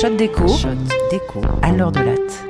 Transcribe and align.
Shot 0.00 0.16
déco. 0.16 0.48
Shot 0.48 0.68
déco. 1.10 1.42
À 1.60 1.72
l'heure 1.72 1.92
de 1.92 2.00
latte. 2.00 2.44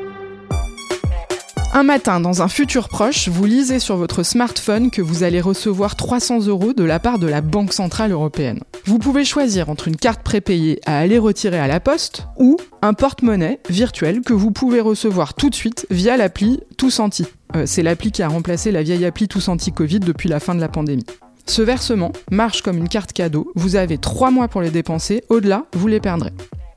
Un 1.73 1.83
matin, 1.83 2.21
dans 2.21 2.43
un 2.43 2.49
futur 2.49 2.89
proche, 2.89 3.29
vous 3.29 3.45
lisez 3.45 3.81
sur 3.81 3.97
votre 3.97 4.23
smartphone 4.23 4.93
que 4.93 5.03
vous 5.03 5.25
allez 5.25 5.41
recevoir 5.41 5.97
300 5.97 6.47
euros 6.47 6.73
de 6.75 6.85
la 6.85 7.01
part 7.01 7.19
de 7.19 7.27
la 7.27 7.41
Banque 7.41 7.73
Centrale 7.73 8.13
Européenne. 8.13 8.61
Vous 8.85 9.01
pouvez 9.01 9.25
choisir 9.25 9.69
entre 9.69 9.89
une 9.89 9.97
carte 9.97 10.23
prépayée 10.23 10.79
à 10.87 10.99
aller 10.99 11.19
retirer 11.19 11.59
à 11.59 11.67
la 11.67 11.81
poste 11.81 12.25
ou 12.37 12.57
un 12.83 12.95
porte-monnaie 12.95 13.59
virtuel 13.69 14.21
que 14.21 14.33
vous 14.33 14.53
pouvez 14.53 14.81
recevoir 14.81 15.35
tout 15.35 15.51
de 15.51 15.57
suite 15.57 15.89
via 15.91 16.17
l'appli 16.17 16.61
Toussanti. 16.77 17.27
Euh, 17.57 17.65
c'est 17.67 17.83
l'appli 17.83 18.13
qui 18.13 18.23
a 18.23 18.29
remplacé 18.29 18.71
la 18.71 18.85
vieille 18.85 19.07
appli 19.07 19.27
Toussanti 19.27 19.73
Covid 19.73 19.99
depuis 19.99 20.29
la 20.29 20.39
fin 20.39 20.55
de 20.55 20.61
la 20.61 20.69
pandémie. 20.69 21.07
Ce 21.47 21.63
versement 21.63 22.13
marche 22.31 22.63
comme 22.63 22.79
une 22.79 22.89
carte 22.89 23.13
cadeau, 23.13 23.51
vous 23.57 23.75
avez 23.75 23.99
3 23.99 24.31
mois 24.31 24.47
pour 24.47 24.61
les 24.61 24.71
dépenser, 24.71 25.25
au-delà, 25.31 25.67
vous 25.73 25.89
les 25.89 25.99
perdrez. 25.99 26.31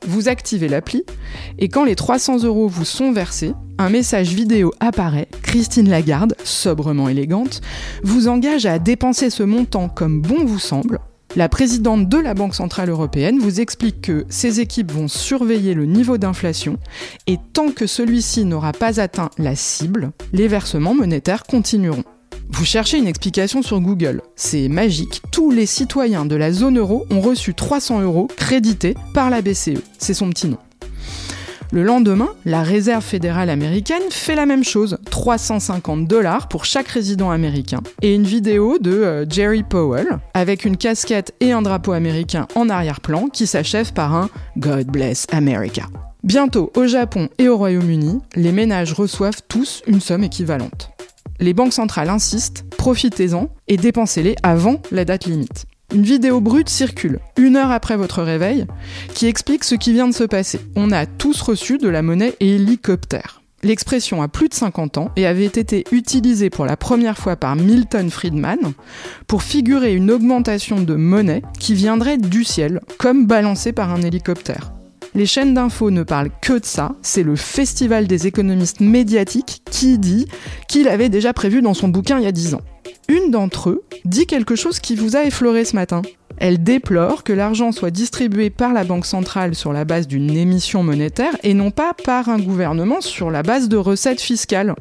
Vous 0.06 0.28
activez 0.28 0.68
l'appli 0.68 1.04
et 1.60 1.70
quand 1.70 1.86
les 1.86 1.96
300 1.96 2.44
euros 2.44 2.68
vous 2.68 2.86
sont 2.86 3.12
versés, 3.12 3.54
un 3.78 3.90
message 3.90 4.34
vidéo 4.34 4.74
apparaît. 4.80 5.28
Christine 5.42 5.90
Lagarde, 5.90 6.36
sobrement 6.44 7.10
élégante, 7.10 7.62
vous 8.04 8.28
engage 8.28 8.66
à 8.66 8.80
dépenser 8.80 9.30
ce 9.30 9.44
montant 9.44 9.90
comme 9.90 10.22
bon 10.22 10.46
vous 10.46 10.60
semble. 10.60 11.00
La 11.36 11.50
présidente 11.50 12.10
de 12.10 12.18
la 12.18 12.36
Banque 12.36 12.54
Centrale 12.54 12.90
Européenne 12.90 13.40
vous 13.40 13.60
explique 13.60 14.02
que 14.02 14.26
ses 14.30 14.60
équipes 14.60 14.92
vont 14.92 15.08
surveiller 15.08 15.74
le 15.74 15.86
niveau 15.86 16.20
d'inflation 16.20 16.78
et 17.26 17.40
tant 17.54 17.72
que 17.72 17.88
celui-ci 17.88 18.46
n'aura 18.46 18.72
pas 18.72 19.00
atteint 19.00 19.32
la 19.40 19.56
cible, 19.56 20.12
les 20.32 20.48
versements 20.48 20.94
monétaires 20.94 21.44
continueront. 21.44 22.04
Vous 22.50 22.66
cherchez 22.66 22.98
une 22.98 23.08
explication 23.08 23.62
sur 23.62 23.80
Google. 23.80 24.22
C'est 24.36 24.68
magique. 24.68 25.22
Tous 25.32 25.52
les 25.52 25.66
citoyens 25.66 26.26
de 26.26 26.36
la 26.36 26.52
zone 26.52 26.78
euro 26.78 27.06
ont 27.10 27.22
reçu 27.22 27.54
300 27.54 28.02
euros 28.02 28.28
crédités 28.36 28.96
par 29.14 29.30
la 29.30 29.42
BCE. 29.42 29.82
C'est 29.98 30.14
son 30.14 30.30
petit 30.30 30.48
nom. 30.48 30.58
Le 31.74 31.82
lendemain, 31.82 32.30
la 32.46 32.62
Réserve 32.62 33.04
fédérale 33.04 33.50
américaine 33.50 34.04
fait 34.12 34.36
la 34.36 34.46
même 34.46 34.64
chose, 34.64 35.00
350 35.10 36.08
dollars 36.08 36.48
pour 36.48 36.66
chaque 36.66 36.88
résident 36.88 37.32
américain, 37.32 37.80
et 38.04 38.14
une 38.14 38.26
vidéo 38.26 38.78
de 38.78 38.92
euh, 38.92 39.26
Jerry 39.28 39.64
Powell 39.64 40.20
avec 40.36 40.66
une 40.66 40.78
casquette 40.78 41.34
et 41.40 41.52
un 41.52 41.64
drapeau 41.64 41.94
américain 41.94 42.48
en 42.54 42.70
arrière-plan 42.70 43.28
qui 43.28 43.48
s'achève 43.48 43.92
par 43.92 44.14
un 44.14 44.30
God 44.56 44.86
bless 44.86 45.26
America. 45.32 45.88
Bientôt, 46.24 46.72
au 46.78 46.86
Japon 46.86 47.28
et 47.40 47.50
au 47.50 47.58
Royaume-Uni, 47.58 48.20
les 48.36 48.52
ménages 48.52 48.94
reçoivent 48.94 49.42
tous 49.50 49.82
une 49.88 50.00
somme 50.00 50.24
équivalente 50.24 50.93
les 51.44 51.54
banques 51.54 51.74
centrales 51.74 52.10
insistent, 52.10 52.66
profitez-en 52.78 53.50
et 53.68 53.78
dépensez-les 53.78 54.36
avant 54.44 54.82
la 54.92 55.06
date 55.06 55.26
limite. 55.26 55.66
Une 55.94 56.04
vidéo 56.04 56.42
brute 56.42 56.70
circule, 56.70 57.20
une 57.38 57.58
heure 57.58 57.72
après 57.72 57.98
votre 57.98 58.24
réveil, 58.24 58.66
qui 59.14 59.28
explique 59.28 59.64
ce 59.64 59.76
qui 59.76 59.92
vient 59.92 60.08
de 60.08 60.14
se 60.14 60.24
passer. 60.24 60.60
On 60.76 60.92
a 60.92 61.06
tous 61.06 61.42
reçu 61.42 61.78
de 61.78 61.90
la 61.90 62.02
monnaie 62.02 62.36
hélicoptère. 62.40 63.42
L'expression 63.62 64.22
a 64.22 64.28
plus 64.28 64.50
de 64.50 64.54
50 64.54 64.98
ans 64.98 65.12
et 65.16 65.26
avait 65.26 65.46
été 65.46 65.86
utilisée 65.92 66.50
pour 66.50 66.66
la 66.66 66.76
première 66.76 67.18
fois 67.18 67.36
par 67.36 67.56
Milton 67.56 68.10
Friedman 68.10 68.74
pour 69.28 69.44
figurer 69.44 69.94
une 69.94 70.12
augmentation 70.12 70.82
de 70.82 70.96
monnaie 70.96 71.44
qui 71.60 71.74
viendrait 71.74 72.18
du 72.18 72.44
ciel, 72.44 72.82
comme 72.98 73.28
balancée 73.28 73.72
par 73.72 73.92
un 73.92 74.02
hélicoptère. 74.02 74.74
Les 75.16 75.26
chaînes 75.28 75.54
d'infos 75.54 75.92
ne 75.92 76.02
parlent 76.02 76.32
que 76.42 76.54
de 76.54 76.66
ça. 76.66 76.94
C'est 77.04 77.24
le 77.24 77.36
festival 77.36 78.08
des 78.08 78.26
économistes 78.26 78.80
médiatiques 78.80 79.62
qui 79.70 80.00
dit 80.00 80.28
qu'il 80.68 80.88
avait 80.88 81.10
déjà 81.10 81.34
prévu 81.34 81.62
dans 81.62 81.76
son 81.76 81.88
bouquin 81.88 82.18
il 82.18 82.24
y 82.24 82.28
a 82.28 82.32
10 82.32 82.56
ans. 82.56 82.62
Une 83.10 83.30
d'entre 83.30 83.70
eux 83.70 83.84
dit 84.06 84.26
quelque 84.26 84.56
chose 84.56 84.80
qui 84.80 84.96
vous 84.96 85.16
a 85.16 85.24
effleuré 85.24 85.66
ce 85.66 85.76
matin. 85.76 86.02
Elle 86.38 86.64
déplore 86.64 87.24
que 87.24 87.32
l'argent 87.32 87.72
soit 87.72 87.92
distribué 87.92 88.50
par 88.50 88.74
la 88.74 88.84
Banque 88.84 89.06
centrale 89.06 89.54
sur 89.54 89.72
la 89.72 89.86
base 89.86 90.08
d'une 90.08 90.36
émission 90.36 90.82
monétaire 90.82 91.36
et 91.44 91.54
non 91.54 91.70
pas 91.70 91.94
par 91.94 92.30
un 92.30 92.40
gouvernement 92.40 93.02
sur 93.02 93.30
la 93.30 93.44
base 93.44 93.70
de 93.70 93.78
recettes 93.78 94.22
fiscales. 94.22 94.74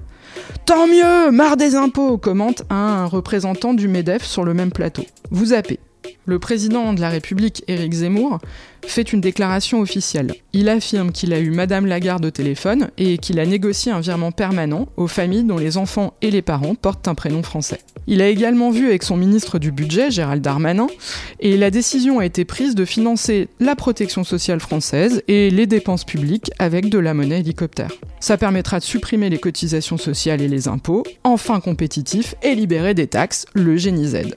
Tant 0.64 0.87
mieux, 0.87 1.31
marre 1.31 1.59
des 1.59 1.75
impôts, 1.75 2.16
commente 2.16 2.62
un 2.70 3.04
représentant 3.04 3.75
du 3.75 3.87
MEDEF 3.87 4.25
sur 4.25 4.44
le 4.44 4.54
même 4.54 4.72
plateau. 4.72 5.04
Vous 5.31 5.47
zappez. 5.47 5.78
Le 6.24 6.38
président 6.38 6.92
de 6.92 7.00
la 7.00 7.08
République, 7.08 7.64
Éric 7.68 7.92
Zemmour, 7.92 8.38
fait 8.86 9.12
une 9.12 9.20
déclaration 9.20 9.80
officielle. 9.80 10.34
Il 10.52 10.68
affirme 10.68 11.12
qu'il 11.12 11.32
a 11.32 11.40
eu 11.40 11.50
Madame 11.50 11.86
Lagarde 11.86 12.24
au 12.24 12.30
téléphone 12.30 12.90
et 12.98 13.18
qu'il 13.18 13.40
a 13.40 13.46
négocié 13.46 13.92
un 13.92 14.00
virement 14.00 14.32
permanent 14.32 14.88
aux 14.96 15.06
familles 15.06 15.44
dont 15.44 15.58
les 15.58 15.76
enfants 15.76 16.14
et 16.22 16.30
les 16.30 16.42
parents 16.42 16.74
portent 16.74 17.08
un 17.08 17.14
prénom 17.14 17.42
français. 17.42 17.80
Il 18.06 18.20
a 18.20 18.28
également 18.28 18.70
vu 18.70 18.88
avec 18.88 19.04
son 19.04 19.16
ministre 19.16 19.58
du 19.58 19.70
Budget, 19.70 20.10
Gérald 20.10 20.42
Darmanin, 20.42 20.88
et 21.38 21.56
la 21.56 21.70
décision 21.70 22.19
a 22.19 22.26
été 22.26 22.44
prise 22.44 22.74
de 22.74 22.84
financer 22.84 23.48
la 23.60 23.76
protection 23.76 24.24
sociale 24.24 24.60
française 24.60 25.22
et 25.28 25.50
les 25.50 25.66
dépenses 25.66 26.04
publiques 26.04 26.50
avec 26.58 26.88
de 26.88 26.98
la 26.98 27.14
monnaie 27.14 27.40
hélicoptère. 27.40 27.92
Ça 28.19 28.36
permettra 28.36 28.80
de 28.80 28.84
supprimer 28.84 29.30
les 29.30 29.38
cotisations 29.38 29.98
sociales 29.98 30.42
et 30.42 30.48
les 30.48 30.66
impôts, 30.66 31.04
enfin 31.22 31.60
compétitifs, 31.60 32.34
et 32.42 32.54
libérer 32.54 32.94
des 32.94 33.06
taxes, 33.06 33.46
le 33.54 33.76
génie 33.76 34.08
Z. 34.08 34.34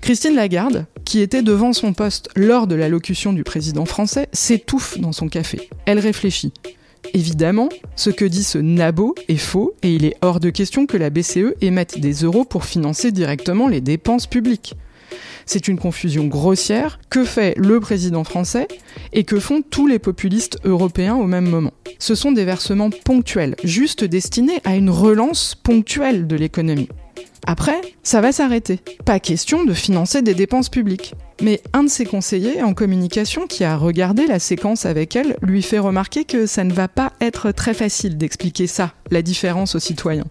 Christine 0.00 0.34
Lagarde, 0.34 0.86
qui 1.04 1.20
était 1.20 1.42
devant 1.42 1.72
son 1.72 1.92
poste 1.92 2.28
lors 2.36 2.66
de 2.66 2.74
l'allocution 2.74 3.32
du 3.32 3.44
président 3.44 3.84
français, 3.84 4.28
s'étouffe 4.32 4.98
dans 4.98 5.12
son 5.12 5.28
café. 5.28 5.68
Elle 5.86 5.98
réfléchit. 5.98 6.52
Évidemment, 7.14 7.68
ce 7.96 8.10
que 8.10 8.24
dit 8.24 8.44
ce 8.44 8.58
nabo 8.58 9.14
est 9.28 9.36
faux 9.36 9.74
et 9.82 9.94
il 9.94 10.04
est 10.04 10.16
hors 10.22 10.40
de 10.40 10.50
question 10.50 10.86
que 10.86 10.96
la 10.96 11.10
BCE 11.10 11.54
émette 11.60 11.98
des 11.98 12.12
euros 12.12 12.44
pour 12.44 12.64
financer 12.64 13.12
directement 13.12 13.68
les 13.68 13.80
dépenses 13.80 14.26
publiques. 14.26 14.74
C'est 15.44 15.68
une 15.68 15.78
confusion 15.78 16.26
grossière 16.26 16.98
que 17.10 17.24
fait 17.24 17.54
le 17.58 17.80
président 17.80 18.24
français 18.24 18.68
et 19.12 19.24
que 19.24 19.40
font 19.40 19.62
tous 19.62 19.86
les 19.86 19.98
populistes 19.98 20.58
européens 20.64 21.16
au 21.16 21.26
même 21.26 21.48
moment. 21.48 21.72
Ce 21.98 22.14
sont 22.14 22.32
des 22.32 22.44
versements 22.44 22.90
ponctuels, 22.90 23.56
juste 23.64 24.04
destinés 24.04 24.60
à 24.64 24.76
une 24.76 24.90
relance 24.90 25.54
ponctuelle 25.54 26.26
de 26.26 26.36
l'économie. 26.36 26.88
Après, 27.46 27.80
ça 28.04 28.20
va 28.20 28.30
s'arrêter. 28.30 28.80
Pas 29.04 29.18
question 29.18 29.64
de 29.64 29.72
financer 29.72 30.22
des 30.22 30.34
dépenses 30.34 30.68
publiques. 30.68 31.14
Mais 31.42 31.60
un 31.72 31.82
de 31.82 31.88
ses 31.88 32.04
conseillers 32.04 32.62
en 32.62 32.72
communication 32.72 33.48
qui 33.48 33.64
a 33.64 33.76
regardé 33.76 34.26
la 34.26 34.38
séquence 34.38 34.86
avec 34.86 35.16
elle 35.16 35.36
lui 35.42 35.62
fait 35.62 35.80
remarquer 35.80 36.24
que 36.24 36.46
ça 36.46 36.62
ne 36.62 36.72
va 36.72 36.86
pas 36.86 37.12
être 37.20 37.50
très 37.50 37.74
facile 37.74 38.16
d'expliquer 38.16 38.68
ça, 38.68 38.92
la 39.10 39.22
différence 39.22 39.74
aux 39.74 39.80
citoyens. 39.80 40.26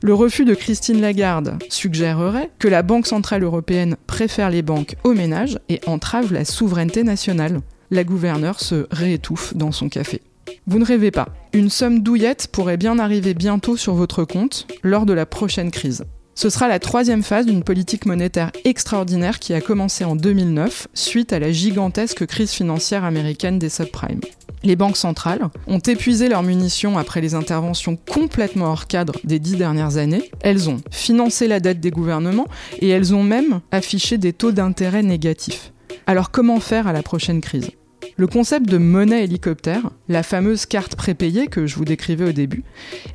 Le 0.00 0.14
refus 0.14 0.44
de 0.44 0.54
Christine 0.54 1.00
Lagarde 1.00 1.58
suggérerait 1.70 2.50
que 2.60 2.68
la 2.68 2.82
Banque 2.82 3.08
Centrale 3.08 3.42
Européenne 3.42 3.96
préfère 4.06 4.50
les 4.50 4.62
banques 4.62 4.94
aux 5.02 5.14
ménages 5.14 5.58
et 5.68 5.80
entrave 5.86 6.32
la 6.32 6.44
souveraineté 6.44 7.02
nationale. 7.02 7.60
La 7.90 8.04
gouverneure 8.04 8.60
se 8.60 8.86
réétouffe 8.92 9.54
dans 9.56 9.72
son 9.72 9.88
café. 9.88 10.22
Vous 10.68 10.78
ne 10.78 10.84
rêvez 10.84 11.10
pas. 11.10 11.28
Une 11.52 11.70
somme 11.70 12.00
douillette 12.00 12.48
pourrait 12.52 12.76
bien 12.76 12.98
arriver 13.00 13.34
bientôt 13.34 13.76
sur 13.76 13.94
votre 13.94 14.24
compte 14.24 14.68
lors 14.84 15.04
de 15.04 15.12
la 15.12 15.26
prochaine 15.26 15.72
crise. 15.72 16.04
Ce 16.40 16.50
sera 16.50 16.68
la 16.68 16.78
troisième 16.78 17.24
phase 17.24 17.46
d'une 17.46 17.64
politique 17.64 18.06
monétaire 18.06 18.52
extraordinaire 18.64 19.40
qui 19.40 19.54
a 19.54 19.60
commencé 19.60 20.04
en 20.04 20.14
2009 20.14 20.86
suite 20.94 21.32
à 21.32 21.40
la 21.40 21.50
gigantesque 21.50 22.26
crise 22.26 22.52
financière 22.52 23.02
américaine 23.02 23.58
des 23.58 23.68
subprimes. 23.68 24.20
Les 24.62 24.76
banques 24.76 24.96
centrales 24.96 25.50
ont 25.66 25.80
épuisé 25.80 26.28
leurs 26.28 26.44
munitions 26.44 26.96
après 26.96 27.20
les 27.20 27.34
interventions 27.34 27.96
complètement 27.96 28.66
hors 28.66 28.86
cadre 28.86 29.14
des 29.24 29.40
dix 29.40 29.56
dernières 29.56 29.96
années. 29.96 30.30
Elles 30.40 30.70
ont 30.70 30.80
financé 30.92 31.48
la 31.48 31.58
dette 31.58 31.80
des 31.80 31.90
gouvernements 31.90 32.46
et 32.78 32.88
elles 32.88 33.16
ont 33.16 33.24
même 33.24 33.58
affiché 33.72 34.16
des 34.16 34.32
taux 34.32 34.52
d'intérêt 34.52 35.02
négatifs. 35.02 35.72
Alors 36.06 36.30
comment 36.30 36.60
faire 36.60 36.86
à 36.86 36.92
la 36.92 37.02
prochaine 37.02 37.40
crise? 37.40 37.72
Le 38.16 38.26
concept 38.26 38.68
de 38.68 38.78
monnaie 38.78 39.24
hélicoptère, 39.24 39.90
la 40.08 40.24
fameuse 40.24 40.66
carte 40.66 40.96
prépayée 40.96 41.46
que 41.46 41.66
je 41.66 41.76
vous 41.76 41.84
décrivais 41.84 42.28
au 42.28 42.32
début, 42.32 42.64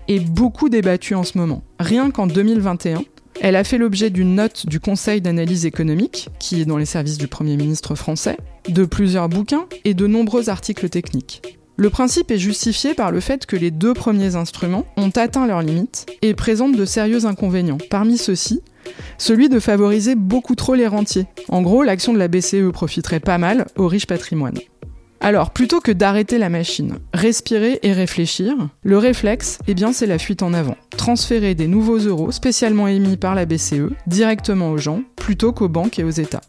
est 0.07 0.19
beaucoup 0.19 0.69
débattu 0.69 1.13
en 1.13 1.23
ce 1.23 1.37
moment. 1.37 1.63
Rien 1.77 2.09
qu'en 2.09 2.25
2021, 2.25 3.01
elle 3.41 3.55
a 3.55 3.63
fait 3.63 3.77
l'objet 3.77 4.09
d'une 4.09 4.35
note 4.35 4.67
du 4.67 4.79
Conseil 4.79 5.21
d'analyse 5.21 5.65
économique, 5.65 6.29
qui 6.39 6.61
est 6.61 6.65
dans 6.65 6.77
les 6.77 6.85
services 6.85 7.17
du 7.17 7.27
Premier 7.27 7.57
ministre 7.57 7.95
français, 7.95 8.37
de 8.69 8.85
plusieurs 8.85 9.29
bouquins 9.29 9.65
et 9.85 9.93
de 9.93 10.07
nombreux 10.07 10.49
articles 10.49 10.89
techniques. 10.89 11.41
Le 11.75 11.89
principe 11.89 12.29
est 12.29 12.37
justifié 12.37 12.93
par 12.93 13.11
le 13.11 13.19
fait 13.19 13.47
que 13.47 13.55
les 13.55 13.71
deux 13.71 13.95
premiers 13.95 14.35
instruments 14.35 14.85
ont 14.95 15.09
atteint 15.09 15.47
leurs 15.47 15.63
limites 15.63 16.05
et 16.21 16.35
présentent 16.35 16.77
de 16.77 16.85
sérieux 16.85 17.25
inconvénients. 17.25 17.79
Parmi 17.89 18.19
ceux-ci, 18.19 18.61
celui 19.17 19.49
de 19.49 19.59
favoriser 19.59 20.13
beaucoup 20.13 20.55
trop 20.55 20.75
les 20.75 20.87
rentiers. 20.87 21.25
En 21.49 21.63
gros, 21.63 21.81
l'action 21.81 22.13
de 22.13 22.19
la 22.19 22.27
BCE 22.27 22.71
profiterait 22.71 23.19
pas 23.19 23.39
mal 23.39 23.65
aux 23.75 23.87
riches 23.87 24.05
patrimoines. 24.05 24.59
Alors, 25.25 25.51
plutôt 25.51 25.79
que 25.79 25.93
d'arrêter 25.93 26.37
la 26.37 26.49
machine, 26.49 26.97
respirer 27.13 27.79
et 27.81 27.93
réfléchir, 27.93 28.55
le 28.83 28.97
réflexe, 28.97 29.57
eh 29.69 29.75
c'est 29.93 30.05
la 30.05 30.19
fuite 30.19 30.43
en 30.43 30.53
avant. 30.53 30.75
Transférer 30.97 31.55
des 31.55 31.67
nouveaux 31.67 31.97
euros 31.97 32.33
spécialement 32.33 32.89
émis 32.89 33.15
par 33.15 33.33
la 33.33 33.45
BCE 33.45 33.93
directement 34.05 34.71
aux 34.71 34.77
gens 34.77 35.01
plutôt 35.15 35.53
qu'aux 35.53 35.69
banques 35.69 35.97
et 35.97 36.03
aux 36.03 36.09
États. 36.09 36.41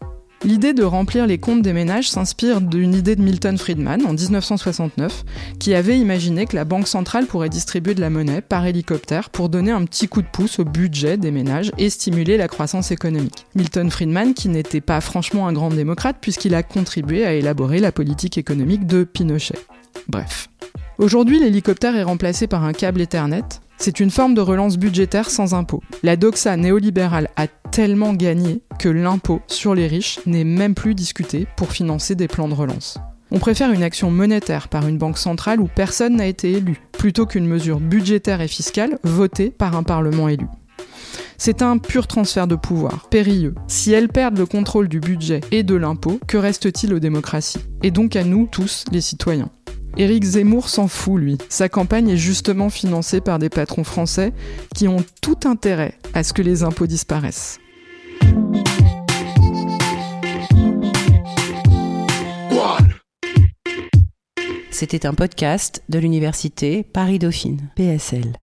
L'idée 0.45 0.75
de 0.75 0.85
remplir 0.85 1.27
les 1.27 1.39
comptes 1.39 1.63
des 1.63 1.73
ménages 1.73 2.11
s'inspire 2.11 2.61
d'une 2.61 2.93
idée 2.93 3.17
de 3.17 3.23
Milton 3.23 3.57
Friedman 3.57 4.05
en 4.05 4.13
1969, 4.13 5.25
qui 5.59 5.75
avait 5.75 5.99
imaginé 5.99 6.45
que 6.45 6.55
la 6.55 6.67
Banque 6.67 6.87
centrale 6.87 7.25
pourrait 7.25 7.49
distribuer 7.49 7.95
de 7.95 8.03
la 8.03 8.11
monnaie 8.11 8.43
par 8.43 8.67
hélicoptère 8.67 9.31
pour 9.31 9.49
donner 9.49 9.71
un 9.71 9.87
petit 9.87 10.07
coup 10.07 10.21
de 10.21 10.27
pouce 10.27 10.59
au 10.59 10.67
budget 10.67 11.17
des 11.17 11.31
ménages 11.31 11.73
et 11.79 11.89
stimuler 11.89 12.37
la 12.37 12.49
croissance 12.49 12.91
économique. 12.91 13.47
Milton 13.55 13.91
Friedman, 13.91 14.35
qui 14.35 14.51
n'était 14.51 14.83
pas 14.83 15.01
franchement 15.01 15.49
un 15.49 15.55
grand 15.55 15.71
démocrate 15.71 16.17
puisqu'il 16.21 16.55
a 16.55 16.63
contribué 16.63 17.25
à 17.25 17.33
élaborer 17.33 17.79
la 17.79 17.91
politique 17.91 18.37
économique 18.37 18.87
de 18.87 19.05
Pinochet. 19.05 19.59
Bref. 20.09 20.51
Aujourd'hui, 20.99 21.41
l'hélicoptère 21.41 21.97
est 21.97 22.03
remplacé 22.03 22.47
par 22.49 22.65
un 22.65 22.75
câble 22.75 23.01
Ethernet. 23.01 23.43
C'est 23.79 23.99
une 23.99 24.11
forme 24.11 24.35
de 24.35 24.41
relance 24.41 24.77
budgétaire 24.77 25.31
sans 25.31 25.55
impôt. 25.55 25.83
La 26.03 26.17
doxa 26.17 26.57
néolibérale 26.57 27.31
a 27.37 27.47
tellement 27.75 28.15
gagné 28.15 28.63
que 28.79 28.89
l'impôt 28.89 29.41
sur 29.49 29.75
les 29.75 29.89
riches 29.89 30.21
n'est 30.27 30.45
même 30.45 30.77
plus 30.77 30.95
discuté 30.95 31.49
pour 31.57 31.73
financer 31.73 32.15
des 32.15 32.29
plans 32.29 32.47
de 32.47 32.55
relance. 32.55 32.99
On 33.33 33.41
préfère 33.41 33.73
une 33.73 33.83
action 33.83 34.13
monétaire 34.13 34.69
par 34.69 34.87
une 34.87 34.97
banque 34.97 35.19
centrale 35.19 35.59
où 35.59 35.67
personne 35.67 36.15
n'a 36.15 36.29
été 36.29 36.53
élu, 36.53 36.81
plutôt 36.93 37.27
qu'une 37.27 37.49
mesure 37.49 37.81
budgétaire 37.81 38.41
et 38.41 38.47
fiscale 38.47 39.01
votée 39.03 39.51
par 39.51 39.75
un 39.75 39.83
Parlement 39.83 40.29
élu. 40.29 40.47
C'est 41.37 41.63
un 41.63 41.79
pur 41.79 42.07
transfert 42.07 42.47
de 42.47 42.55
pouvoir, 42.55 43.09
périlleux. 43.11 43.57
Si 43.67 43.91
elles 43.91 44.09
perdent 44.09 44.39
le 44.39 44.47
contrôle 44.47 44.87
du 44.87 45.01
budget 45.01 45.41
et 45.51 45.65
de 45.65 45.75
l'impôt, 45.75 46.21
que 46.29 46.37
reste-t-il 46.37 46.95
aux 46.95 47.01
démocraties 47.01 47.59
Et 47.83 47.91
donc 47.91 48.15
à 48.15 48.23
nous 48.23 48.47
tous, 48.47 48.85
les 48.93 49.01
citoyens? 49.01 49.51
Éric 49.97 50.23
Zemmour 50.23 50.69
s'en 50.69 50.87
fout, 50.87 51.21
lui. 51.21 51.39
Sa 51.49 51.69
campagne 51.69 52.11
est 52.11 52.17
justement 52.17 52.71
financée 52.71 53.21
par 53.21 53.41
des 53.41 53.49
patrons 53.49 53.85
français 53.85 54.33
qui 54.77 54.87
ont 54.87 55.05
tout 55.21 55.39
intérêt 55.45 55.99
à 56.15 56.23
ce 56.23 56.33
que 56.33 56.43
les 56.43 56.63
impôts 56.63 56.87
disparaissent. 56.87 57.59
C'était 64.71 65.07
un 65.07 65.15
podcast 65.15 65.83
de 65.89 65.99
l'université 65.99 66.83
Paris-Dauphine, 66.83 67.71
PSL. 67.75 68.37